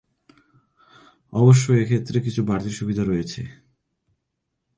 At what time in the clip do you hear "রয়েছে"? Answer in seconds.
3.03-3.41